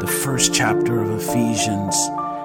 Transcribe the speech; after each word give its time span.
the 0.00 0.06
first 0.22 0.52
chapter 0.52 1.00
of 1.00 1.10
Ephesians. 1.10 1.96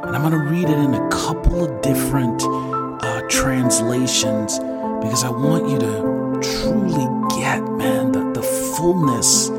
And 0.04 0.16
I'm 0.16 0.22
going 0.22 0.34
to 0.34 0.50
read 0.50 0.70
it 0.70 0.78
in 0.78 0.94
a 0.94 1.10
couple 1.10 1.64
of 1.66 1.82
different 1.82 2.42
uh, 2.44 3.22
translations 3.30 4.60
because 5.02 5.24
I 5.24 5.30
want 5.30 5.70
you 5.70 5.80
to 5.80 6.40
truly 6.42 7.08
get, 7.40 7.62
man, 7.72 8.12
the, 8.12 8.32
the 8.34 8.44
fullness 8.78 9.50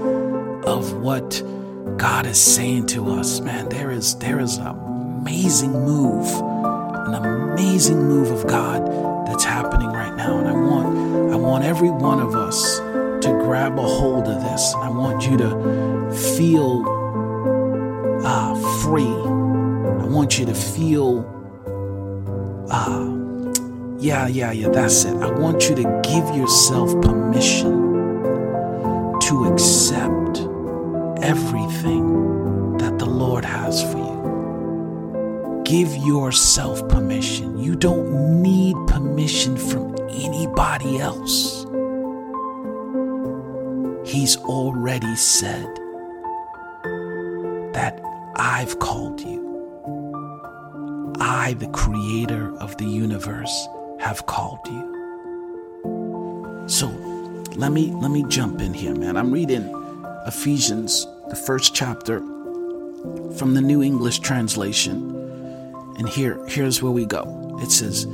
of 0.67 0.95
what 0.95 1.43
God 1.97 2.27
is 2.27 2.39
saying 2.39 2.87
to 2.89 3.11
us, 3.11 3.41
man, 3.41 3.69
there 3.69 3.91
is 3.91 4.17
there 4.19 4.41
is 4.41 4.57
an 4.57 4.67
amazing 4.67 5.73
move, 5.73 6.27
an 7.07 7.15
amazing 7.15 7.99
move 7.99 8.31
of 8.31 8.47
God 8.47 9.10
want 11.61 11.69
every 11.69 11.91
one 11.91 12.21
of 12.21 12.35
us 12.35 12.79
to 12.79 13.39
grab 13.45 13.79
a 13.79 13.83
hold 13.83 14.27
of 14.27 14.43
this. 14.43 14.75
I 14.77 14.89
want 14.89 15.27
you 15.27 15.37
to 15.37 16.11
feel 16.37 16.85
uh, 18.25 18.55
free. 18.83 19.05
I 19.05 20.07
want 20.07 20.39
you 20.39 20.47
to 20.47 20.55
feel 20.55 21.27
uh, 22.71 23.97
yeah, 23.99 24.27
yeah, 24.27 24.53
yeah, 24.53 24.69
that's 24.69 25.05
it. 25.05 25.15
I 25.17 25.31
want 25.39 25.69
you 25.69 25.75
to 25.77 26.01
give 26.03 26.35
yourself 26.35 26.99
permission 27.03 27.73
to 29.21 29.45
accept 29.53 30.39
everything 31.23 32.79
that 32.79 32.99
the 32.99 33.07
Lord 33.07 33.45
has 33.45 33.83
for 33.83 33.99
you. 33.99 35.63
Give 35.65 35.95
yourself 36.07 36.89
permission. 36.89 37.59
You 37.59 37.77
don't 37.77 38.41
need 38.41 38.77
permission 38.87 39.59
from 39.59 39.90
anybody 40.11 40.99
else. 40.99 41.65
He's 44.05 44.37
already 44.39 45.15
said 45.17 45.67
that 47.75 48.01
I've 48.37 48.79
called 48.79 49.21
you. 49.21 49.49
I, 51.21 51.55
the 51.55 51.69
creator 51.69 52.57
of 52.59 52.77
the 52.79 52.87
universe, 52.87 53.69
have 54.01 54.27
called 54.27 54.61
you. 54.67 56.65
So 56.67 56.89
let 57.57 57.73
me 57.73 57.91
let 57.93 58.11
me 58.11 58.25
jump 58.29 58.61
in 58.61 58.73
here, 58.73 58.95
man. 58.95 59.17
I'm 59.17 59.31
reading 59.31 59.69
Ephesians, 60.27 61.07
the 61.29 61.37
first 61.37 61.75
chapter, 61.75 62.21
from 63.37 63.55
the 63.55 63.61
New 63.61 63.83
English 63.83 64.21
Translation. 64.21 65.17
And 65.99 66.09
here, 66.09 66.45
here's 66.47 66.83
where 66.83 66.93
we 66.93 67.05
go. 67.05 67.59
It 67.61 67.71
says, 67.71 68.07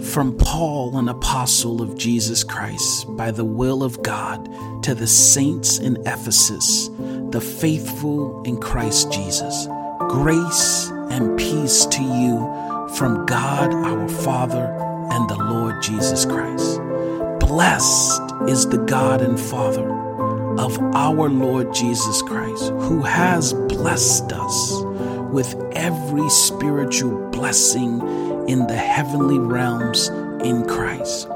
From 0.00 0.36
Paul, 0.36 0.98
an 0.98 1.08
apostle 1.08 1.80
of 1.80 1.96
Jesus 1.96 2.44
Christ, 2.44 3.06
by 3.16 3.30
the 3.30 3.44
will 3.44 3.82
of 3.82 4.02
God, 4.02 4.48
to 4.82 4.94
the 4.94 5.06
saints 5.06 5.78
in 5.78 5.96
Ephesus, 6.06 6.90
the 7.30 7.40
faithful 7.40 8.42
in 8.42 8.60
Christ 8.60 9.12
Jesus, 9.12 9.66
grace 10.08 10.90
and 11.10 11.38
peace 11.38 11.86
to 11.86 12.02
you 12.02 12.38
from 12.96 13.24
God 13.26 13.72
our 13.72 14.08
Father 14.08 14.66
and 15.10 15.28
the 15.28 15.36
Lord 15.36 15.82
Jesus 15.82 16.24
Christ. 16.24 16.80
Blessed 17.40 18.20
is 18.48 18.66
the 18.68 18.84
God 18.86 19.20
and 19.20 19.38
Father 19.38 19.88
of 20.58 20.78
our 20.94 21.28
Lord 21.28 21.72
Jesus 21.72 22.22
Christ, 22.22 22.70
who 22.70 23.02
has 23.02 23.52
blessed 23.52 24.32
us 24.32 24.82
with 25.32 25.54
every 25.72 26.28
spiritual 26.30 27.30
blessing 27.30 28.00
in 28.48 28.66
the 28.66 28.76
heavenly 28.76 29.38
realms 29.38 30.08
in 30.42 30.66
Christ. 30.66 31.28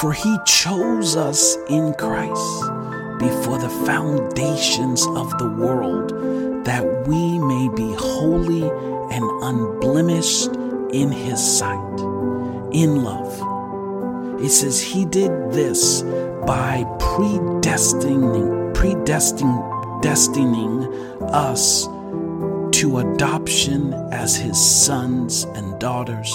For 0.00 0.12
he 0.12 0.36
chose 0.46 1.16
us 1.16 1.56
in 1.68 1.94
Christ 1.94 2.62
before 3.18 3.58
the 3.58 3.82
foundations 3.86 5.06
of 5.06 5.36
the 5.38 5.48
world 5.58 6.10
that 6.66 6.84
we 7.06 7.38
may 7.38 7.68
be 7.74 7.94
holy 7.94 8.62
and 9.14 9.24
unblemished 9.42 10.54
in 10.92 11.10
his 11.10 11.40
sight, 11.58 12.00
in 12.72 13.02
love. 13.02 14.42
It 14.42 14.50
says 14.50 14.82
he 14.82 15.04
did 15.04 15.30
this 15.52 16.02
by 16.46 16.84
predestining, 16.98 18.74
predestining, 18.74 20.02
destining 20.02 20.92
us 21.32 21.86
to 22.76 22.98
adoption 22.98 23.94
as 24.12 24.36
his 24.36 24.62
sons 24.62 25.44
and 25.54 25.80
daughters 25.80 26.30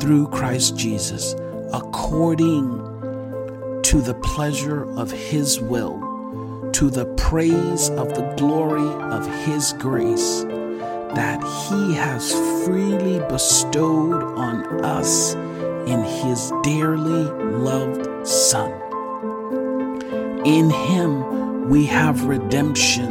through 0.00 0.26
Christ 0.32 0.76
Jesus, 0.76 1.36
according 1.72 2.70
to 3.84 4.00
the 4.00 4.18
pleasure 4.20 4.82
of 4.98 5.12
his 5.12 5.60
will, 5.60 6.00
to 6.72 6.90
the 6.90 7.04
praise 7.16 7.88
of 7.90 8.08
the 8.16 8.34
glory 8.36 8.88
of 9.14 9.24
his 9.44 9.74
grace 9.74 10.42
that 11.14 11.40
he 11.68 11.94
has 11.94 12.32
freely 12.64 13.20
bestowed 13.28 14.24
on 14.36 14.84
us 14.84 15.34
in 15.34 16.02
his 16.02 16.52
dearly 16.64 17.30
loved 17.60 18.26
Son. 18.26 18.72
In 20.44 20.68
him 20.68 21.68
we 21.70 21.86
have 21.86 22.24
redemption 22.24 23.06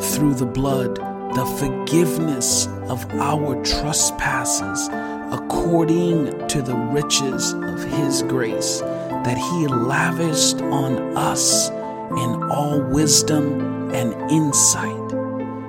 through 0.00 0.34
the 0.34 0.50
blood, 0.52 0.98
the 1.36 1.44
forgiveness 1.44 2.66
of 2.88 3.04
our 3.16 3.62
trespasses, 3.62 4.88
according 5.30 6.24
to 6.48 6.62
the 6.62 6.74
riches 6.74 7.52
of 7.52 7.84
his 7.84 8.22
grace 8.22 8.80
that 8.80 9.36
he 9.36 9.66
lavished 9.66 10.62
on 10.62 10.96
us 11.14 11.68
in 11.68 12.42
all 12.50 12.80
wisdom 12.80 13.90
and 13.92 14.14
insight. 14.30 15.12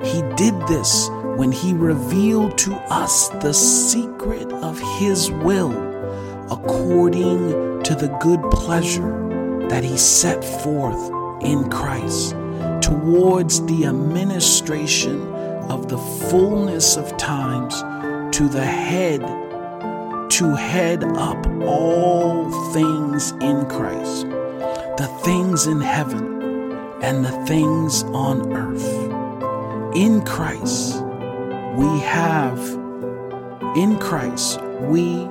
He 0.06 0.22
did 0.38 0.56
this 0.70 1.10
when 1.36 1.52
he 1.52 1.74
revealed 1.74 2.58
to 2.60 2.74
us 2.90 3.28
the 3.42 3.54
secret 3.54 4.50
of 4.54 4.80
his 5.00 5.30
will, 5.30 5.74
according 6.50 7.84
to 7.84 7.94
the 7.94 8.18
good 8.22 8.40
pleasure 8.52 9.68
that 9.68 9.84
he 9.84 9.98
set 9.98 10.46
forth 10.46 11.12
in 11.44 11.70
Christ 11.70 12.38
towards 12.82 13.66
the 13.66 13.86
administration 13.86 15.37
of 15.70 15.90
the 15.90 15.98
fullness 15.98 16.98
of 16.98 17.16
times 17.18 17.82
to 18.36 18.48
the 18.48 18.66
head 18.66 19.22
to 20.38 20.56
head 20.56 21.04
up 21.04 21.48
all 21.64 22.52
things 22.72 23.32
in 23.42 23.66
Christ, 23.68 24.28
the 24.98 25.20
things 25.24 25.66
in 25.66 25.82
heaven 25.82 26.72
and 27.02 27.26
the 27.26 27.32
things 27.48 28.04
on 28.04 28.54
earth. 28.54 28.86
In 29.96 30.24
Christ, 30.26 31.02
we 31.76 32.00
have, 32.02 32.60
in 33.76 33.98
Christ, 34.00 34.62
we 34.82 35.28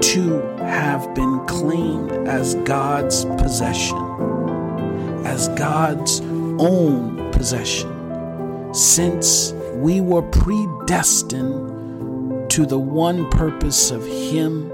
too 0.00 0.40
have 0.58 1.14
been 1.14 1.46
claimed 1.46 2.10
as 2.26 2.56
God's 2.56 3.24
possession, 3.36 3.98
as 5.24 5.48
God's 5.50 6.20
own 6.58 7.30
possession, 7.30 7.93
since 8.74 9.52
we 9.74 10.00
were 10.00 10.22
predestined 10.22 12.50
to 12.50 12.66
the 12.66 12.78
one 12.78 13.30
purpose 13.30 13.92
of 13.92 14.04
Him 14.04 14.68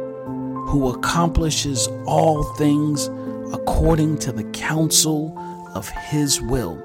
who 0.66 0.88
accomplishes 0.88 1.86
all 2.06 2.42
things 2.54 3.08
according 3.52 4.16
to 4.18 4.32
the 4.32 4.44
counsel 4.52 5.36
of 5.74 5.88
His 5.88 6.40
will, 6.40 6.82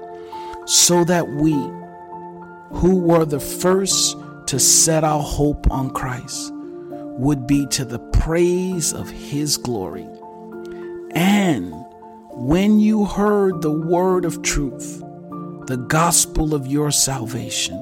so 0.66 1.04
that 1.04 1.28
we, 1.28 1.52
who 2.78 3.00
were 3.00 3.24
the 3.24 3.40
first 3.40 4.18
to 4.46 4.58
set 4.58 5.02
our 5.02 5.22
hope 5.22 5.70
on 5.70 5.90
Christ, 5.90 6.52
would 6.54 7.46
be 7.46 7.66
to 7.68 7.86
the 7.86 7.98
praise 7.98 8.92
of 8.92 9.08
His 9.08 9.56
glory. 9.56 10.06
And 11.12 11.72
when 12.32 12.78
you 12.78 13.06
heard 13.06 13.62
the 13.62 13.72
word 13.72 14.26
of 14.26 14.42
truth, 14.42 15.02
the 15.66 15.76
gospel 15.76 16.54
of 16.54 16.68
your 16.68 16.92
salvation, 16.92 17.76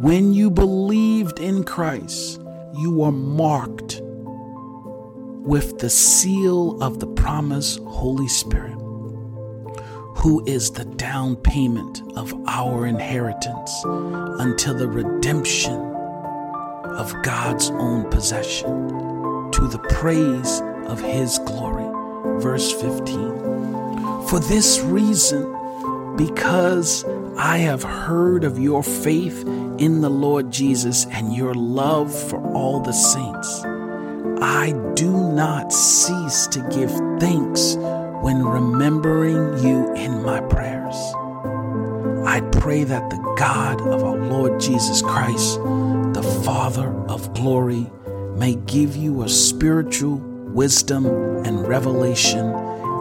when 0.00 0.32
you 0.32 0.50
believed 0.50 1.38
in 1.38 1.62
Christ, 1.62 2.40
you 2.74 2.90
were 2.90 3.12
marked 3.12 4.00
with 4.02 5.78
the 5.78 5.90
seal 5.90 6.82
of 6.82 6.98
the 6.98 7.06
promise, 7.06 7.78
Holy 7.84 8.28
Spirit, 8.28 8.78
who 10.16 10.42
is 10.46 10.70
the 10.70 10.86
down 10.86 11.36
payment 11.36 12.00
of 12.16 12.32
our 12.48 12.86
inheritance 12.86 13.70
until 13.84 14.72
the 14.72 14.88
redemption 14.88 15.78
of 16.96 17.14
God's 17.22 17.68
own 17.72 18.10
possession 18.10 18.88
to 19.52 19.68
the 19.68 19.84
praise 19.90 20.62
of 20.86 20.98
His 20.98 21.38
glory. 21.40 21.88
Verse 22.40 22.72
15. 22.72 24.28
For 24.28 24.40
this 24.40 24.80
reason, 24.80 25.59
because 26.16 27.04
I 27.36 27.58
have 27.58 27.82
heard 27.82 28.44
of 28.44 28.58
your 28.58 28.82
faith 28.82 29.46
in 29.78 30.00
the 30.00 30.10
Lord 30.10 30.50
Jesus 30.50 31.06
and 31.06 31.34
your 31.34 31.54
love 31.54 32.14
for 32.28 32.40
all 32.52 32.80
the 32.80 32.92
saints. 32.92 33.64
I 34.42 34.72
do 34.94 35.10
not 35.10 35.72
cease 35.72 36.46
to 36.48 36.60
give 36.70 36.90
thanks 37.20 37.76
when 38.22 38.44
remembering 38.44 39.58
you 39.64 39.92
in 39.94 40.22
my 40.22 40.40
prayers. 40.40 40.96
I 42.26 42.40
pray 42.52 42.84
that 42.84 43.10
the 43.10 43.34
God 43.38 43.80
of 43.80 44.04
our 44.04 44.16
Lord 44.16 44.60
Jesus 44.60 45.02
Christ, 45.02 45.56
the 46.14 46.42
Father 46.44 46.88
of 47.08 47.32
glory, 47.34 47.90
may 48.36 48.54
give 48.54 48.96
you 48.96 49.22
a 49.22 49.28
spiritual 49.28 50.16
wisdom 50.16 51.06
and 51.44 51.66
revelation 51.66 52.46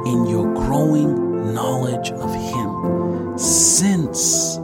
in 0.06 0.26
your 0.28 0.54
growing 0.54 1.54
knowledge 1.54 2.12
of 2.12 2.34
Him, 2.34 2.69
since 3.40 4.58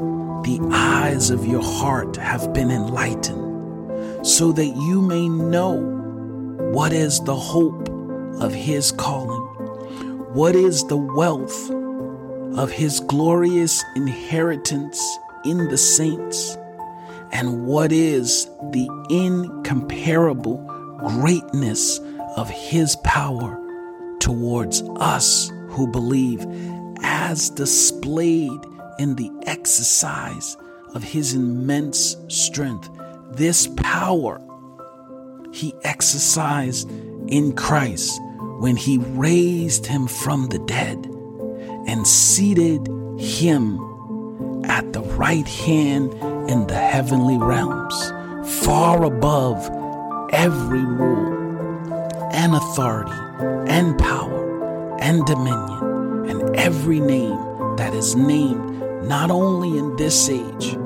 the 0.43 0.59
eyes 0.73 1.29
of 1.29 1.45
your 1.45 1.63
heart 1.63 2.17
have 2.17 2.53
been 2.53 2.69
enlightened, 2.69 4.27
so 4.27 4.51
that 4.51 4.65
you 4.65 5.01
may 5.01 5.29
know 5.29 5.75
what 6.73 6.91
is 6.91 7.21
the 7.21 7.35
hope 7.35 7.87
of 8.41 8.53
His 8.53 8.91
calling, 8.91 9.43
what 10.33 10.57
is 10.57 10.83
the 10.87 10.97
wealth 10.97 11.71
of 12.59 12.69
His 12.69 12.99
glorious 12.99 13.81
inheritance 13.95 15.01
in 15.45 15.69
the 15.69 15.77
saints, 15.77 16.57
and 17.31 17.65
what 17.65 17.93
is 17.93 18.45
the 18.71 18.89
incomparable 19.09 20.57
greatness 20.97 21.99
of 22.35 22.49
His 22.49 22.97
power 22.97 23.57
towards 24.19 24.81
us 24.97 25.49
who 25.69 25.87
believe, 25.87 26.45
as 27.01 27.49
displayed 27.49 28.59
in 28.99 29.15
the 29.15 29.31
exercise 29.45 30.57
of 30.93 31.03
his 31.03 31.33
immense 31.33 32.17
strength. 32.27 32.89
This 33.31 33.67
power 33.75 34.41
he 35.51 35.73
exercised 35.83 36.89
in 37.27 37.53
Christ 37.53 38.19
when 38.59 38.75
he 38.75 38.97
raised 38.97 39.85
him 39.85 40.07
from 40.07 40.47
the 40.47 40.59
dead 40.59 41.05
and 41.87 42.05
seated 42.07 42.87
him 43.19 43.79
at 44.65 44.93
the 44.93 45.01
right 45.01 45.47
hand 45.47 46.13
in 46.49 46.67
the 46.67 46.75
heavenly 46.75 47.37
realms, 47.37 48.11
far 48.63 49.03
above 49.03 49.69
every 50.33 50.83
rule 50.83 51.33
and 52.31 52.55
authority 52.55 53.11
and 53.71 53.97
power 53.97 54.97
and 54.99 55.25
dominion 55.25 55.84
every 56.57 56.99
name 56.99 57.37
that 57.77 57.93
is 57.93 58.15
named 58.15 58.81
not 59.07 59.29
only 59.29 59.77
in 59.77 59.95
this 59.95 60.29
age, 60.29 60.77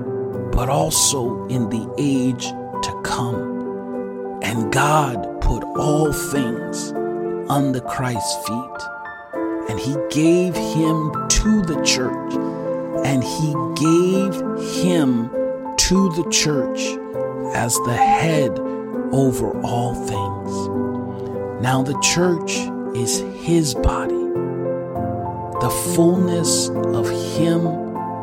but 0.52 0.70
also 0.70 1.48
in 1.48 1.70
the 1.70 1.90
age 1.98 2.48
to 2.48 3.02
come. 3.04 4.40
And 4.42 4.72
God 4.72 5.42
put 5.42 5.64
all 5.64 6.12
things 6.12 6.92
under 7.50 7.80
Christ's 7.82 8.48
feet, 8.48 8.82
and 9.70 9.80
He 9.80 9.96
gave 10.10 10.56
Him 10.56 11.12
to 11.30 11.62
the 11.62 11.82
church, 11.84 12.34
and 13.06 13.24
He 13.24 13.54
gave 13.76 14.34
Him 14.84 15.30
to 15.78 16.10
the 16.14 16.28
church 16.30 16.80
as 17.56 17.76
the 17.86 17.96
head 17.96 18.60
over 19.12 19.60
all 19.62 19.96
things. 19.96 21.62
Now, 21.62 21.82
the 21.82 22.00
church 22.02 22.52
is 22.96 23.20
His 23.44 23.74
body, 23.76 24.19
the 25.70 25.94
fullness 25.94 26.70
of 26.70 27.08
Him 27.38 27.62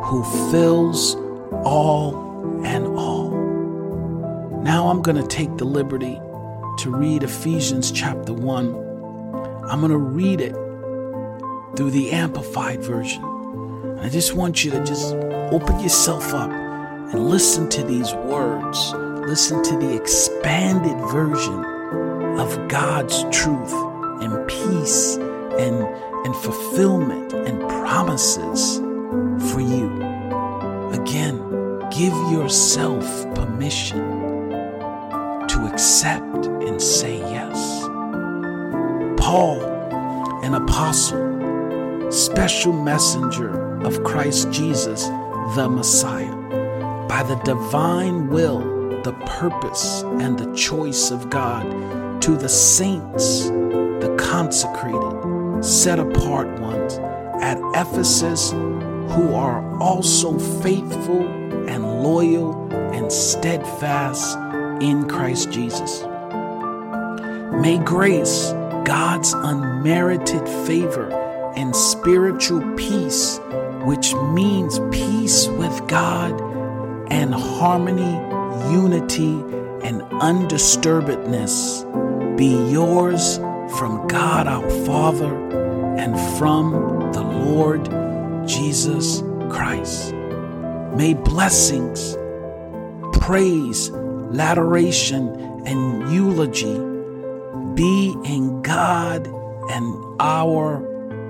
who 0.03 0.51
fills 0.51 1.15
all 1.63 2.61
and 2.65 2.85
all. 2.87 3.29
Now 4.63 4.89
I'm 4.89 5.01
going 5.01 5.15
to 5.15 5.25
take 5.25 5.55
the 5.55 5.63
liberty 5.63 6.15
to 6.79 6.89
read 6.93 7.23
Ephesians 7.23 7.89
chapter 7.89 8.33
1. 8.33 9.63
I'm 9.63 9.79
going 9.79 9.91
to 9.91 9.97
read 9.97 10.41
it 10.41 10.51
through 11.77 11.91
the 11.91 12.11
Amplified 12.11 12.83
Version. 12.83 13.23
And 13.23 14.01
I 14.01 14.09
just 14.09 14.33
want 14.33 14.65
you 14.65 14.71
to 14.71 14.83
just 14.83 15.13
open 15.53 15.79
yourself 15.79 16.33
up 16.33 16.51
and 16.51 17.29
listen 17.29 17.69
to 17.69 17.83
these 17.83 18.13
words. 18.13 18.91
Listen 19.25 19.63
to 19.63 19.77
the 19.77 19.95
expanded 19.95 20.97
version 21.11 21.63
of 22.37 22.67
God's 22.67 23.23
truth 23.31 23.71
and 24.21 24.45
peace 24.49 25.15
and, 25.15 26.06
and 26.27 26.35
fulfillment 26.35 27.31
and 27.31 27.61
promises 27.69 28.79
for 29.49 29.61
you. 29.61 29.87
Again, 30.91 31.37
give 31.89 32.11
yourself 32.29 33.05
permission 33.33 34.49
to 35.47 35.69
accept 35.71 36.47
and 36.67 36.81
say 36.81 37.19
yes. 37.19 37.83
Paul, 39.17 39.61
an 40.43 40.55
apostle, 40.55 42.11
special 42.11 42.73
messenger 42.73 43.81
of 43.83 44.03
Christ 44.03 44.51
Jesus, 44.51 45.05
the 45.55 45.69
Messiah, 45.69 46.35
by 47.07 47.23
the 47.23 47.39
divine 47.45 48.27
will, 48.27 48.59
the 49.03 49.13
purpose, 49.39 50.01
and 50.19 50.37
the 50.37 50.53
choice 50.53 51.09
of 51.09 51.29
God, 51.29 52.21
to 52.21 52.35
the 52.35 52.49
saints, 52.49 53.45
the 53.45 54.13
consecrated, 54.19 55.26
set 55.61 55.99
apart 55.99 56.59
ones 56.59 56.99
at 57.41 57.57
Ephesus 57.75 58.51
who 58.51 59.33
are 59.33 59.63
also 59.81 60.37
faithful 60.61 61.21
and 61.67 62.03
loyal 62.03 62.69
and 62.93 63.11
steadfast 63.11 64.37
in 64.81 65.07
Christ 65.07 65.51
Jesus. 65.51 66.03
May 67.61 67.79
grace, 67.83 68.51
God's 68.85 69.33
unmerited 69.33 70.47
favor, 70.67 71.11
and 71.55 71.75
spiritual 71.75 72.61
peace, 72.75 73.39
which 73.83 74.13
means 74.33 74.79
peace 74.91 75.47
with 75.47 75.87
God 75.87 76.39
and 77.09 77.33
harmony, 77.33 78.13
unity, 78.71 79.33
and 79.83 80.01
undisturbedness, 80.21 81.83
be 82.37 82.71
yours 82.71 83.39
from 83.71 84.07
God 84.07 84.47
our 84.47 84.69
Father 84.85 85.33
and 85.97 86.17
from 86.37 86.71
the 87.11 87.21
Lord 87.21 87.85
Jesus 88.47 89.21
Christ. 89.49 90.13
May 90.95 91.13
blessings, 91.13 92.17
praise, 93.19 93.89
laudation, 93.89 95.29
and 95.65 96.11
eulogy 96.11 96.77
be 97.75 98.15
in 98.25 98.61
God 98.61 99.27
and 99.69 100.15
our 100.19 100.83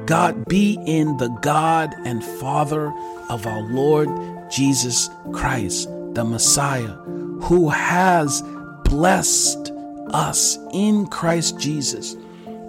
God 0.05 0.45
be 0.45 0.79
in 0.85 1.17
the 1.17 1.27
God 1.41 1.93
and 2.05 2.23
Father 2.23 2.93
of 3.29 3.45
our 3.45 3.61
Lord 3.61 4.07
Jesus 4.49 5.09
Christ, 5.33 5.89
the 6.13 6.23
Messiah, 6.23 6.95
who 7.41 7.69
has 7.69 8.41
blessed 8.85 9.73
us 10.11 10.57
in 10.71 11.07
Christ 11.07 11.59
Jesus 11.59 12.15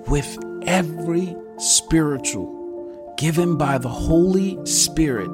with 0.08 0.38
every 0.66 1.36
spiritual 1.58 3.14
given 3.18 3.56
by 3.56 3.78
the 3.78 3.88
Holy 3.88 4.64
Spirit 4.64 5.28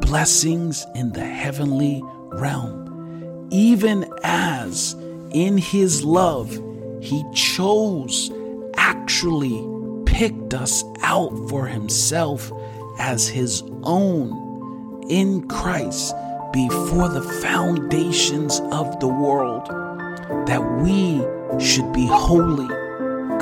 blessings 0.00 0.86
in 0.94 1.12
the 1.12 1.24
heavenly 1.24 2.02
realm, 2.32 3.48
even 3.50 4.04
as 4.22 4.94
in 5.30 5.56
his 5.56 6.04
love 6.04 6.50
he 7.00 7.24
chose, 7.34 8.30
actually 8.76 9.66
picked 10.04 10.52
us 10.52 10.84
out 11.02 11.32
for 11.48 11.66
himself 11.66 12.52
as 12.98 13.26
his 13.26 13.62
own 13.82 15.02
in 15.08 15.48
Christ 15.48 16.14
before 16.52 17.08
the 17.08 17.22
foundations 17.40 18.60
of 18.72 19.00
the 19.00 19.08
world, 19.08 19.66
that 20.46 20.62
we 20.82 21.18
should 21.64 21.90
be 21.92 22.06
holy, 22.06 22.68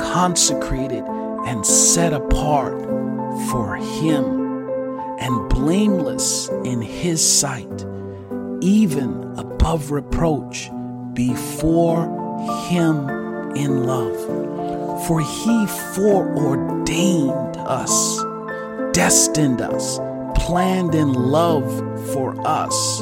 consecrated, 0.01 1.03
and 1.45 1.65
set 1.65 2.13
apart 2.13 2.79
for 3.49 3.75
Him 3.75 4.69
and 5.19 5.49
blameless 5.49 6.49
in 6.63 6.81
His 6.81 7.21
sight, 7.21 7.85
even 8.61 9.33
above 9.37 9.91
reproach 9.91 10.69
before 11.13 12.05
Him 12.67 13.09
in 13.55 13.85
love. 13.85 14.17
For 15.07 15.19
He 15.19 15.65
foreordained 15.95 17.57
us, 17.57 18.23
destined 18.93 19.61
us, 19.61 19.99
planned 20.35 20.95
in 20.95 21.13
love 21.13 21.69
for 22.13 22.35
us 22.47 22.99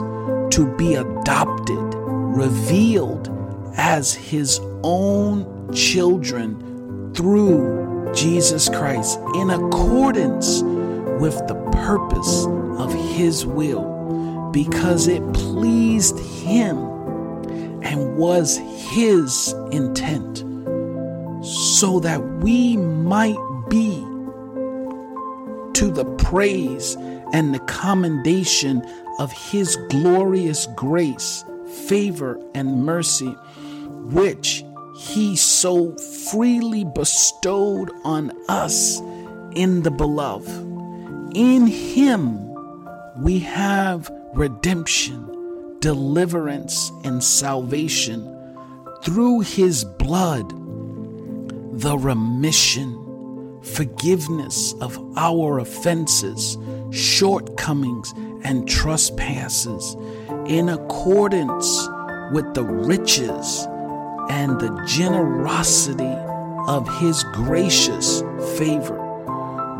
to 0.55 0.73
be 0.77 0.95
adopted, 0.95 1.93
revealed 1.95 3.29
as 3.77 4.13
His 4.13 4.59
own 4.83 5.73
children 5.73 6.68
through 7.13 8.11
Jesus 8.13 8.69
Christ 8.69 9.19
in 9.35 9.49
accordance 9.49 10.61
with 11.19 11.35
the 11.47 11.55
purpose 11.73 12.45
of 12.77 12.93
His 12.93 13.45
will, 13.45 14.49
because 14.51 15.07
it 15.07 15.21
pleased 15.33 16.17
Him 16.19 16.77
and 17.83 18.17
was 18.17 18.57
His 18.57 19.53
intent, 19.71 20.39
so 21.45 21.99
that 21.99 22.21
we 22.41 22.77
might 22.77 23.37
be 23.69 24.05
to 25.73 25.91
the 25.91 26.05
praise 26.17 26.95
and 27.31 27.53
the 27.53 27.59
commendation 27.59 28.81
of 29.19 29.31
his 29.31 29.77
glorious 29.89 30.67
grace, 30.75 31.45
favor, 31.87 32.39
and 32.55 32.83
mercy, 32.83 33.31
which 34.11 34.63
he 34.99 35.35
so 35.37 35.95
freely 36.29 36.83
bestowed 36.83 37.89
on 38.03 38.31
us 38.49 38.99
in 39.53 39.81
the 39.83 39.91
beloved. 39.91 40.49
In 41.33 41.67
him 41.67 42.37
we 43.23 43.39
have 43.39 44.11
redemption, 44.33 45.77
deliverance, 45.79 46.91
and 47.05 47.23
salvation 47.23 48.35
through 49.01 49.39
his 49.39 49.85
blood, 49.85 50.49
the 51.79 51.97
remission, 51.97 53.61
forgiveness 53.61 54.73
of 54.81 54.97
our 55.17 55.59
offenses 55.59 56.57
shortcomings, 56.91 58.13
and 58.43 58.67
trespasses 58.67 59.95
in 60.45 60.69
accordance 60.69 61.87
with 62.33 62.53
the 62.53 62.63
riches 62.63 63.67
and 64.29 64.59
the 64.59 64.83
generosity 64.85 66.15
of 66.67 66.87
his 66.99 67.23
gracious 67.33 68.21
favor, 68.57 68.97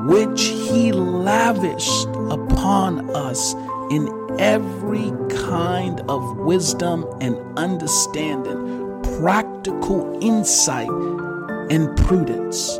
which 0.05 0.41
he 0.43 0.91
lavished 0.91 2.07
upon 2.29 3.09
us 3.15 3.53
in 3.91 4.07
every 4.39 5.11
kind 5.29 6.01
of 6.09 6.37
wisdom 6.37 7.05
and 7.21 7.37
understanding, 7.57 9.01
practical 9.19 10.17
insight 10.21 10.89
and 11.69 11.95
prudence, 11.97 12.79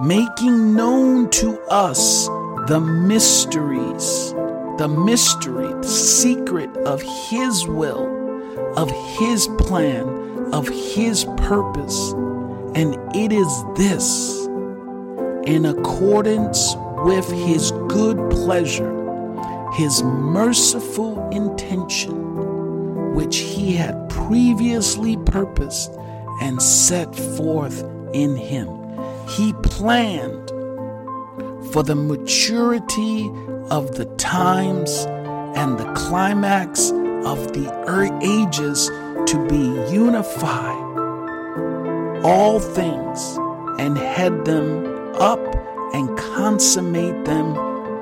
making 0.00 0.74
known 0.74 1.30
to 1.30 1.60
us 1.70 2.26
the 2.68 2.80
mysteries, 2.80 4.32
the 4.78 4.88
mystery, 4.88 5.68
the 5.68 5.82
secret 5.82 6.76
of 6.78 7.00
His 7.02 7.66
will, 7.66 8.06
of 8.76 8.90
His 9.18 9.48
plan, 9.58 10.37
of 10.52 10.68
His 10.68 11.24
purpose. 11.36 12.12
And 12.74 12.94
it 13.14 13.32
is 13.32 13.64
this, 13.76 14.46
in 15.44 15.64
accordance 15.66 16.74
with 17.04 17.30
His 17.30 17.72
good 17.88 18.30
pleasure, 18.30 18.94
His 19.74 20.02
merciful 20.02 21.28
intention, 21.30 23.14
which 23.14 23.38
He 23.38 23.74
had 23.74 24.08
previously 24.08 25.16
purposed 25.16 25.92
and 26.40 26.60
set 26.62 27.14
forth 27.14 27.82
in 28.12 28.36
Him. 28.36 28.68
He 29.28 29.52
planned 29.62 30.48
for 31.72 31.82
the 31.82 31.94
maturity 31.94 33.30
of 33.70 33.96
the 33.96 34.06
times 34.16 35.06
and 35.56 35.78
the 35.78 35.92
climax 35.94 36.90
of 36.90 37.52
the 37.52 37.68
er-, 37.88 38.16
ages 38.22 38.90
to 39.28 39.46
be 39.46 39.92
unified 39.92 40.88
all 42.24 42.58
things 42.58 43.36
and 43.78 43.98
head 43.98 44.46
them 44.46 44.86
up 45.16 45.38
and 45.92 46.16
consummate 46.16 47.26
them 47.26 47.54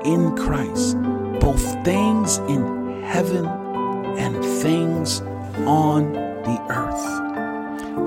in 0.05 0.37
Christ, 0.37 0.97
both 1.41 1.61
things 1.83 2.37
in 2.47 3.03
heaven 3.03 3.45
and 3.45 4.41
things 4.61 5.19
on 5.67 6.13
the 6.13 6.65
earth. 6.69 7.05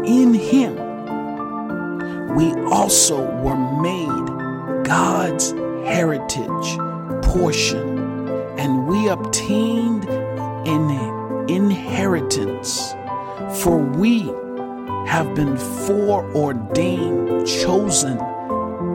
In 0.09 0.33
Him, 0.33 0.77
we 2.35 2.55
also 2.73 3.31
were 3.43 3.83
made 3.83 4.87
God's 4.87 5.51
heritage 5.85 6.79
portion, 7.23 7.99
and 8.59 8.87
we 8.89 9.09
obtained 9.09 10.09
an 10.09 11.51
inheritance. 11.51 12.95
For 13.63 13.79
we 13.79 14.23
have 15.07 15.35
been 15.35 15.57
foreordained, 15.57 17.47
chosen, 17.47 18.19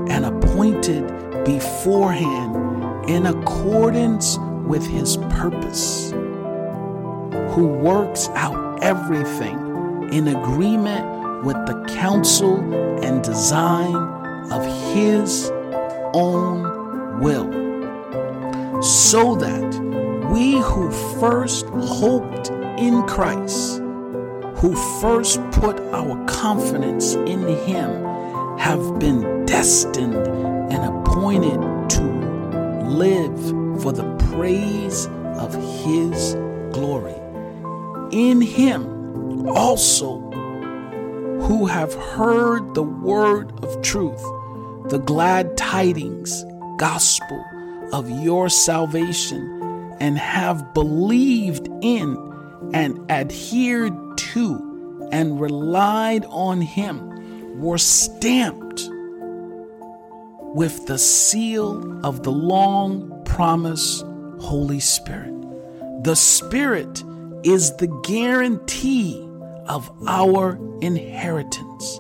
and 0.08 0.25
appointed 0.25 1.08
beforehand 1.44 3.10
in 3.10 3.25
accordance 3.25 4.38
with 4.66 4.86
his 4.86 5.18
purpose, 5.18 6.12
who 6.12 7.68
works 7.68 8.30
out 8.30 8.82
everything 8.82 10.10
in 10.12 10.28
agreement 10.30 11.44
with 11.44 11.58
the 11.68 11.84
counsel 12.00 12.58
and 13.04 13.24
design 13.24 13.96
of 14.52 14.64
his 14.94 15.52
own 16.14 17.20
will, 17.20 17.52
so 18.82 19.36
that 19.36 20.30
we 20.32 20.60
who 20.60 20.92
first 21.20 21.66
hoped 21.68 22.50
in 22.80 23.04
Christ, 23.04 23.82
who 24.65 24.75
first 25.00 25.39
put 25.51 25.79
our 25.93 26.25
confidence 26.25 27.13
in 27.13 27.48
Him, 27.67 28.03
have 28.57 28.98
been 28.98 29.45
destined 29.45 30.15
and 30.15 30.84
appointed 30.84 31.60
to 31.88 32.01
live 32.89 33.39
for 33.84 33.91
the 33.91 34.15
praise 34.31 35.05
of 35.38 35.53
His 35.53 36.34
glory. 36.74 37.13
In 38.12 38.41
Him 38.41 39.48
also, 39.50 40.19
who 41.41 41.67
have 41.67 41.93
heard 41.93 42.74
the 42.74 42.81
word 42.81 43.51
of 43.63 43.79
truth 43.84 44.24
the 44.89 44.98
glad 45.05 45.55
tidings, 45.57 46.43
gospel 46.77 47.45
of 47.93 48.10
your 48.10 48.50
salvation, 48.50 49.95
and 50.00 50.17
have 50.17 50.74
believed 50.74 51.69
in 51.84 52.17
and 52.74 53.00
adhered 53.12 53.93
to 54.17 55.10
and 55.12 55.39
relied 55.39 56.25
on 56.25 56.62
Him 56.62 57.60
were 57.60 57.77
stamped 57.77 58.89
with 60.55 60.86
the 60.88 60.98
seal 60.98 62.05
of 62.05 62.24
the 62.24 62.31
long 62.31 63.24
promised 63.25 64.05
Holy 64.39 64.79
Spirit. 64.79 65.34
The 66.03 66.15
Spirit 66.15 67.03
is 67.43 67.75
the 67.77 67.88
guarantee 68.03 69.22
of 69.67 69.91
our 70.07 70.60
inheritance, 70.81 72.00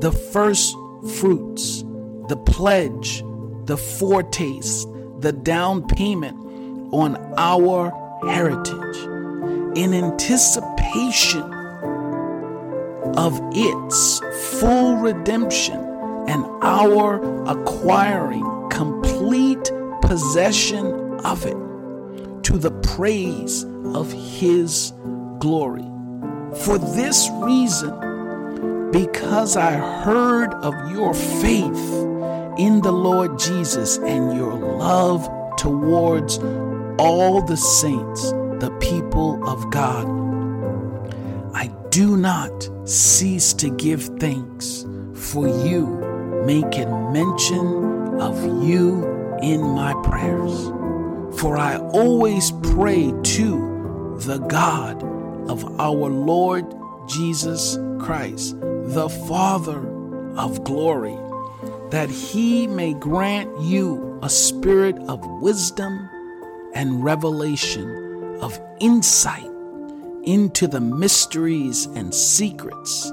the 0.00 0.12
first 0.12 0.74
fruits 1.20 1.84
the 2.28 2.36
pledge 2.36 3.22
the 3.68 3.76
foretaste, 3.76 4.88
the 5.20 5.30
down 5.30 5.86
payment 5.86 6.34
on 6.90 7.16
our 7.36 7.90
heritage 8.26 8.96
in 9.78 9.94
anticipation 9.94 11.54
of 13.16 13.40
its 13.52 14.20
full 14.58 14.96
redemption 14.96 15.78
and 16.26 16.44
our 16.62 17.22
acquiring 17.48 18.44
complete 18.70 19.70
possession 20.02 20.86
of 21.24 21.46
it 21.46 21.56
to 22.42 22.58
the 22.58 22.72
praise 22.82 23.62
of 23.94 24.12
His 24.12 24.92
glory. 25.38 25.88
For 26.64 26.78
this 26.78 27.28
reason, 27.34 28.90
because 28.90 29.56
I 29.56 29.72
heard 29.72 30.54
of 30.54 30.74
your 30.90 31.14
faith 31.14 31.92
in 32.58 32.80
the 32.82 32.90
Lord 32.90 33.38
Jesus 33.38 33.98
and 33.98 34.36
your 34.36 34.54
love 34.54 35.28
towards 35.56 36.38
all 36.98 37.42
the 37.42 37.56
saints, 37.56 38.32
the 38.60 38.70
people 38.80 39.48
of 39.48 39.70
God, 39.70 40.06
I 41.54 41.68
do 41.90 42.16
not 42.16 42.68
cease 42.84 43.52
to 43.54 43.70
give 43.70 44.02
thanks 44.18 44.84
for 45.14 45.46
you, 45.46 45.86
making 46.44 47.12
mention 47.12 48.20
of 48.20 48.36
you 48.64 49.04
in 49.42 49.60
my 49.60 49.94
prayers. 50.02 50.66
For 51.40 51.56
I 51.56 51.76
always 51.76 52.50
pray 52.74 53.12
to 53.12 54.18
the 54.22 54.38
God 54.48 55.04
of 55.48 55.80
our 55.80 56.10
Lord 56.10 56.66
Jesus 57.06 57.78
Christ, 58.00 58.58
the 58.60 59.08
Father 59.28 59.78
of 60.36 60.64
glory, 60.64 61.16
that 61.90 62.10
he 62.10 62.66
may 62.66 62.94
grant 62.94 63.60
you 63.60 64.18
a 64.20 64.28
spirit 64.28 64.98
of 65.08 65.24
wisdom 65.40 66.10
and 66.74 67.04
revelation 67.04 68.07
of 68.40 68.60
insight 68.80 69.50
into 70.24 70.66
the 70.66 70.80
mysteries 70.80 71.86
and 71.86 72.14
secrets, 72.14 73.12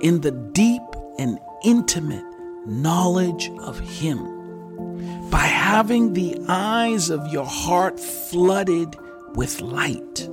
in 0.00 0.20
the 0.20 0.30
deep 0.30 0.82
and 1.18 1.38
intimate 1.64 2.24
knowledge 2.66 3.50
of 3.60 3.78
Him. 3.78 5.30
By 5.30 5.38
having 5.38 6.12
the 6.12 6.36
eyes 6.48 7.10
of 7.10 7.26
your 7.28 7.46
heart 7.46 7.98
flooded 8.00 8.96
with 9.34 9.60
light, 9.60 10.28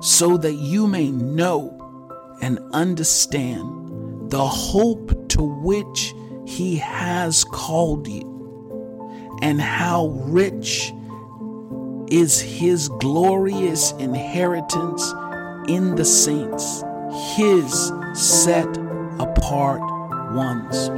so 0.00 0.36
that 0.36 0.54
you 0.54 0.86
may 0.86 1.10
know 1.10 1.72
and 2.42 2.58
understand 2.72 4.30
the 4.30 4.46
hope 4.46 5.28
to 5.30 5.42
which 5.42 6.14
He 6.46 6.76
has 6.76 7.44
called 7.44 8.06
you, 8.06 9.38
and 9.42 9.60
how 9.60 10.08
rich 10.24 10.92
is 12.08 12.40
His 12.40 12.88
glorious 12.88 13.92
inheritance 13.92 15.12
in 15.68 15.96
the 15.96 16.04
saints, 16.04 16.82
His 17.36 17.92
set 18.14 18.68
apart 19.18 19.80
ones. 20.34 20.90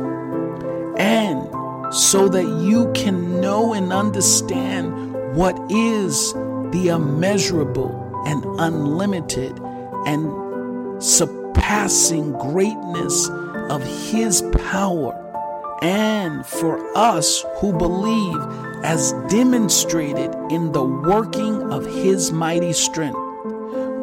And 0.98 1.48
so 1.94 2.28
that 2.28 2.46
you 2.62 2.90
can 2.94 3.40
know 3.40 3.72
and 3.72 3.92
understand 3.92 5.34
what 5.34 5.56
is 5.70 6.32
the 6.72 6.88
immeasurable 6.88 8.22
and 8.26 8.44
unlimited 8.60 9.58
and 10.06 11.02
surpassing 11.02 12.32
greatness 12.32 13.28
of 13.70 13.82
His 14.10 14.42
power, 14.70 15.14
and 15.80 16.44
for 16.44 16.78
us 16.96 17.44
who 17.58 17.72
believe, 17.72 18.67
as 18.84 19.12
demonstrated 19.28 20.34
in 20.50 20.72
the 20.72 20.84
working 20.84 21.72
of 21.72 21.84
His 21.86 22.32
mighty 22.32 22.72
strength, 22.72 23.18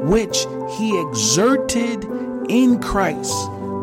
which 0.03 0.45
He 0.77 0.99
exerted 1.01 2.03
in 2.49 2.79
Christ 2.81 3.33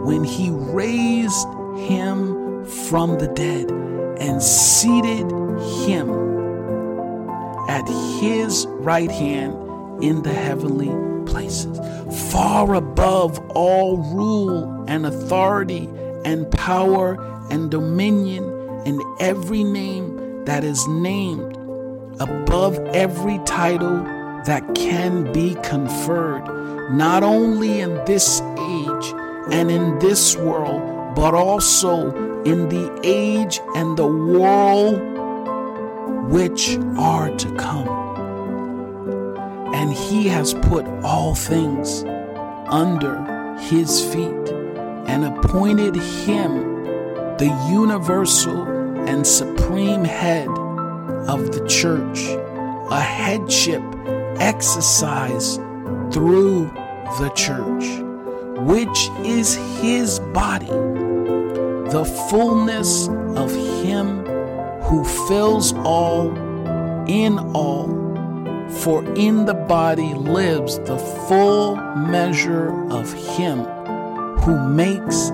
when 0.04 0.24
He 0.24 0.50
raised 0.50 1.48
Him 1.78 2.42
from 2.64 3.18
the 3.18 3.28
dead 3.28 3.70
and 4.22 4.42
seated 4.42 5.30
him 5.84 6.10
at 7.68 7.86
his 8.20 8.66
right 8.66 9.10
hand 9.10 9.54
in 10.02 10.22
the 10.22 10.32
heavenly 10.32 10.90
places, 11.30 11.78
far 12.32 12.74
above 12.74 13.38
all 13.50 13.98
rule 13.98 14.84
and 14.88 15.06
authority 15.06 15.88
and 16.24 16.50
power 16.52 17.16
and 17.50 17.70
dominion 17.70 18.44
and 18.86 19.00
every 19.20 19.64
name 19.64 20.11
that 20.44 20.64
is 20.64 20.86
named, 20.88 21.56
above 22.20 22.78
every 22.94 23.38
title 23.44 24.02
that 24.44 24.74
can 24.74 25.32
be 25.32 25.54
conferred, 25.62 26.44
not 26.92 27.22
only 27.22 27.80
in 27.80 27.94
this 28.04 28.40
age 28.40 29.14
and 29.50 29.70
in 29.70 29.98
this 29.98 30.36
world, 30.36 31.14
but 31.14 31.34
also 31.34 32.10
in 32.42 32.68
the 32.68 33.00
age 33.04 33.60
and 33.76 33.96
the 33.96 34.06
world 34.06 35.00
which 36.30 36.76
are 36.98 37.30
to 37.36 37.54
come. 37.56 37.88
And 39.74 39.92
he 39.92 40.28
has 40.28 40.54
put 40.54 40.86
all 41.04 41.34
things 41.34 42.04
under 42.68 43.22
his 43.60 44.04
feet 44.12 44.50
and 45.06 45.24
appointed 45.24 45.94
him 45.94 46.72
the 47.38 47.68
universal 47.70 48.81
and 49.08 49.26
supreme 49.26 50.04
head 50.04 50.48
of 51.28 51.52
the 51.52 51.66
church, 51.68 52.20
a 52.90 53.00
headship 53.00 53.82
exercised 54.38 55.56
through 56.12 56.70
the 57.18 57.30
church, 57.34 57.84
which 58.58 59.08
is 59.24 59.54
his 59.80 60.18
body 60.32 60.70
the 61.92 62.04
fullness 62.30 63.08
of 63.36 63.54
Him 63.84 64.24
who 64.84 65.04
fills 65.28 65.74
all 65.84 66.34
in 67.06 67.38
all. 67.54 67.86
For 68.80 69.04
in 69.14 69.44
the 69.44 69.52
body 69.52 70.14
lives 70.14 70.78
the 70.78 70.96
full 71.28 71.76
measure 71.76 72.70
of 72.90 73.12
Him 73.36 73.64
who 74.40 74.66
makes 74.70 75.30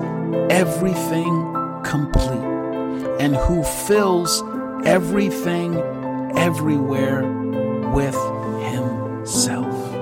everything 0.49 1.31
complete 1.85 2.58
and 3.19 3.35
who 3.35 3.63
fills 3.63 4.41
everything 4.85 5.75
everywhere 6.37 7.23
with 7.93 8.15
Himself. 8.63 9.93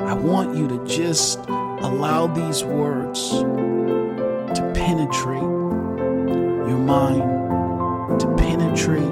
I 0.00 0.14
want 0.14 0.56
you 0.56 0.66
to 0.68 0.84
just 0.84 1.38
allow 1.48 2.26
these 2.26 2.64
words 2.64 3.30
to 3.30 4.72
penetrate 4.74 5.42
your 5.42 6.78
mind, 6.78 8.20
to 8.20 8.34
penetrate 8.36 9.02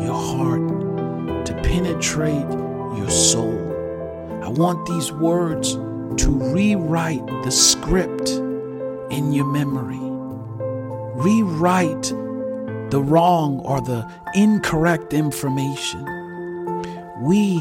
your 0.00 0.14
heart, 0.14 1.46
to 1.46 1.54
penetrate 1.62 2.50
your 2.96 3.10
soul. 3.10 3.58
I 4.44 4.48
want 4.48 4.86
these 4.86 5.10
words 5.10 5.74
to 5.74 6.30
rewrite 6.30 7.26
the 7.26 7.50
script 7.50 8.30
in 9.10 9.32
your 9.32 9.46
memory. 9.46 9.98
Rewrite 11.16 12.12
the 12.94 13.02
wrong 13.02 13.58
or 13.64 13.80
the 13.80 14.08
incorrect 14.36 15.12
information. 15.12 16.04
We 17.22 17.60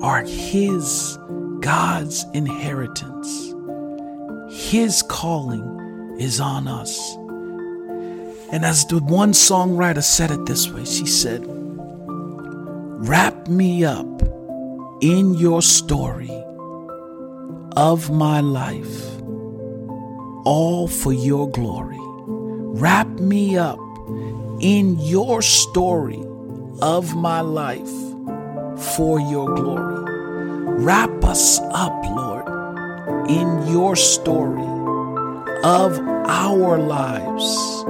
are 0.00 0.22
His, 0.22 1.18
God's 1.60 2.24
inheritance. 2.32 3.52
His 4.50 5.02
calling 5.02 6.16
is 6.18 6.40
on 6.40 6.68
us. 6.68 7.16
And 8.50 8.64
as 8.64 8.86
the 8.86 9.00
one 9.00 9.32
songwriter 9.32 10.02
said 10.02 10.30
it 10.30 10.46
this 10.46 10.70
way, 10.70 10.86
she 10.86 11.04
said, 11.04 11.44
Wrap 13.06 13.48
me 13.48 13.84
up 13.84 14.22
in 15.02 15.34
your 15.34 15.60
story 15.60 16.32
of 17.76 18.08
my 18.08 18.40
life, 18.40 19.20
all 20.46 20.88
for 20.88 21.12
your 21.12 21.46
glory. 21.50 22.00
Wrap 22.80 23.06
me 23.20 23.58
up 23.58 23.80
in 24.60 24.98
your 25.00 25.42
story 25.42 26.22
of 26.80 27.14
my 27.16 27.40
life 27.40 27.90
for 28.94 29.20
your 29.20 29.54
glory. 29.54 30.12
Wrap 30.82 31.24
us 31.24 31.58
up, 31.72 32.04
Lord, 32.04 32.46
in 33.30 33.66
your 33.68 33.96
story 33.96 34.66
of 35.64 35.98
our 36.28 36.78
lives 36.78 37.84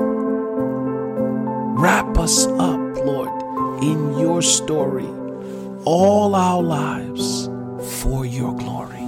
Wrap 1.79 2.17
us 2.17 2.47
up, 2.47 2.81
Lord, 3.05 3.83
in 3.83 4.19
your 4.19 4.41
story, 4.41 5.07
all 5.85 6.35
our 6.35 6.63
lives 6.63 7.51
for 8.01 8.25
your 8.25 8.57
glory. 8.57 9.05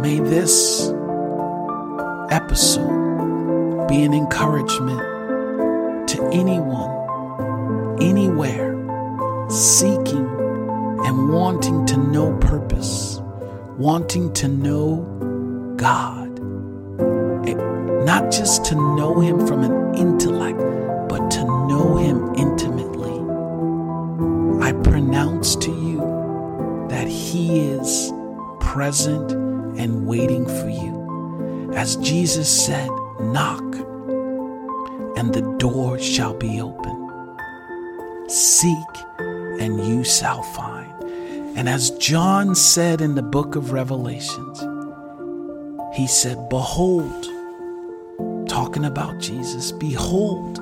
May 0.00 0.20
this 0.20 0.90
episode 2.30 2.97
be 3.88 4.02
an 4.02 4.12
encouragement 4.12 5.00
to 6.08 6.22
anyone, 6.30 7.96
anywhere, 8.02 8.74
seeking 9.48 10.28
and 11.04 11.32
wanting 11.32 11.86
to 11.86 11.96
know 11.96 12.36
purpose, 12.38 13.18
wanting 13.78 14.30
to 14.34 14.46
know 14.46 15.74
God. 15.76 16.38
Not 18.04 18.30
just 18.30 18.64
to 18.66 18.74
know 18.74 19.20
Him 19.20 19.46
from 19.46 19.64
an 19.64 19.94
intellect, 19.94 20.58
but 21.08 21.30
to 21.32 21.44
know 21.44 21.96
Him 21.96 22.34
intimately. 22.34 23.16
I 24.62 24.72
pronounce 24.82 25.56
to 25.56 25.70
you 25.70 25.98
that 26.90 27.08
He 27.08 27.60
is 27.60 28.12
present 28.60 29.32
and 29.78 30.06
waiting 30.06 30.44
for 30.46 30.68
you. 30.68 31.72
As 31.74 31.96
Jesus 31.96 32.48
said, 32.66 32.90
knock, 33.20 33.62
and 35.16 35.34
the 35.34 35.56
door 35.58 35.98
shall 35.98 36.34
be 36.34 36.60
open. 36.60 36.96
Seek, 38.28 38.70
and 39.18 39.84
you 39.86 40.04
shall 40.04 40.42
find. 40.42 40.92
And 41.56 41.68
as 41.68 41.90
John 41.92 42.54
said 42.54 43.00
in 43.00 43.14
the 43.14 43.22
book 43.22 43.56
of 43.56 43.72
Revelations, 43.72 44.60
he 45.96 46.06
said, 46.06 46.48
Behold, 46.48 47.26
talking 48.48 48.84
about 48.84 49.18
Jesus, 49.18 49.72
behold, 49.72 50.60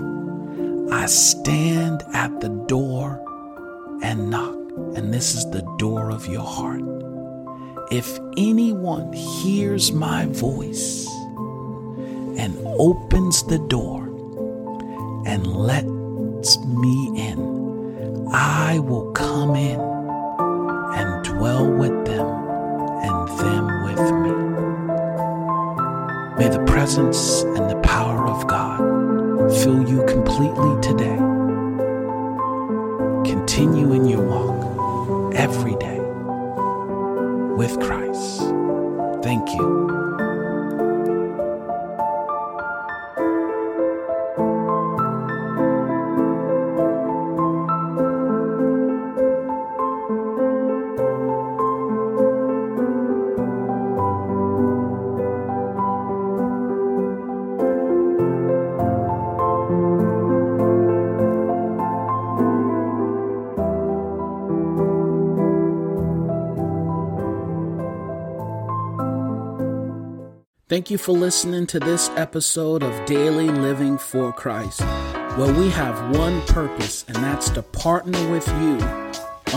I 0.91 1.07
stand 1.07 2.03
at 2.15 2.41
the 2.41 2.49
door 2.49 3.23
and 4.03 4.31
knock. 4.31 4.55
And 4.95 5.13
this 5.13 5.35
is 5.35 5.51
the 5.51 5.63
door 5.79 6.11
of 6.11 6.27
your 6.27 6.47
heart. 6.47 6.83
If 7.91 8.19
anyone 8.37 9.13
hears 9.13 9.93
my 9.93 10.27
voice 10.27 11.07
and 12.37 12.57
opens 12.79 13.43
the 13.45 13.59
door 13.59 14.05
and 15.27 15.47
lets 15.47 16.59
me 16.65 17.13
in, 17.17 18.29
I 18.33 18.79
will 18.79 19.13
come 19.13 19.57
in 19.57 19.81
and 19.81 21.25
dwell 21.25 21.71
with 21.71 22.05
them 22.05 22.27
and 23.07 23.29
them 23.39 23.85
with 23.85 24.05
me. 24.23 24.37
May 26.39 26.49
the 26.49 26.65
presence 26.67 27.43
and 27.43 27.71
the 27.71 27.81
power 27.83 28.27
of 28.29 28.47
God 28.47 28.79
fill 29.63 29.89
you 29.89 30.05
completely 30.07 30.81
today. 30.83 31.17
Continue 33.25 33.93
in 33.93 34.07
your 34.07 34.23
walk 34.23 35.35
every 35.35 35.75
day 35.77 36.01
with 37.57 37.81
Christ. 37.81 38.41
Thank 39.23 39.49
you. 39.55 39.86
Thank 70.69 70.91
you 70.91 70.99
for 70.99 71.13
listening 71.13 71.69
to 71.69 71.79
this 71.79 72.11
episode 72.17 72.83
of 72.83 73.07
Daily 73.07 73.47
Living 73.47 73.97
for 73.97 74.33
Christ, 74.33 74.81
where 75.37 75.55
we 75.55 75.69
have 75.69 76.17
one 76.17 76.43
purpose, 76.47 77.05
and 77.07 77.15
that's 77.19 77.51
to 77.51 77.63
partner 77.63 78.19
with 78.33 78.49
you 78.49 78.77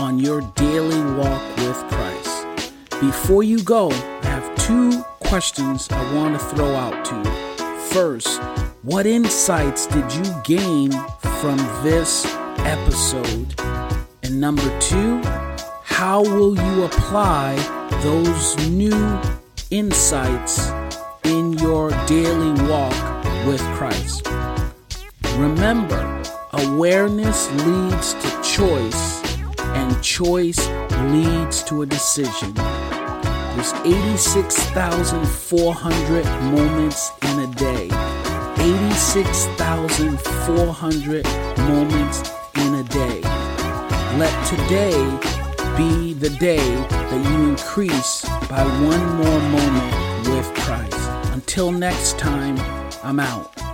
on 0.00 0.20
your 0.20 0.40
daily 0.54 1.02
walk 1.16 1.56
with 1.56 1.76
Christ. 1.90 2.72
Before 3.00 3.42
you 3.42 3.60
go, 3.64 3.90
I 3.90 4.26
have 4.26 4.54
two 4.54 5.02
questions 5.18 5.88
I 5.90 6.14
want 6.14 6.38
to 6.38 6.46
throw 6.46 6.76
out 6.76 7.04
to 7.06 7.16
you. 7.16 7.76
First, 7.88 8.40
what 8.82 9.04
insights 9.04 9.88
did 9.88 10.12
you 10.12 10.32
gain 10.44 10.92
from 11.40 11.56
this 11.82 12.24
episode? 12.58 13.52
And 14.22 14.40
number 14.40 14.78
two, 14.78 15.20
how 15.82 16.22
will 16.22 16.54
you 16.56 16.84
apply 16.84 17.56
those 18.04 18.68
new 18.68 19.20
insights 19.72 20.70
in 20.70 20.79
your 21.70 21.90
daily 22.08 22.52
walk 22.68 22.98
with 23.46 23.62
Christ. 23.76 24.26
Remember, 25.36 26.02
awareness 26.52 27.48
leads 27.64 28.14
to 28.14 28.28
choice, 28.42 29.22
and 29.78 30.02
choice 30.02 30.58
leads 31.12 31.62
to 31.62 31.82
a 31.82 31.86
decision. 31.86 32.52
There's 32.54 33.72
86,400 33.84 36.24
moments 36.56 37.12
in 37.22 37.38
a 37.38 37.46
day. 37.54 37.88
86,400 38.58 41.24
moments 41.70 42.32
in 42.56 42.74
a 42.74 42.82
day. 42.82 43.20
Let 44.18 44.34
today 44.54 44.98
be 45.78 46.14
the 46.14 46.30
day 46.30 46.66
that 47.10 47.24
you 47.30 47.50
increase 47.50 48.24
by 48.48 48.64
one 48.92 49.04
more 49.20 49.40
moment 49.56 49.92
with 50.26 50.48
Christ. 50.56 50.99
Until 51.32 51.70
next 51.70 52.18
time, 52.18 52.58
I'm 53.04 53.20
out. 53.20 53.69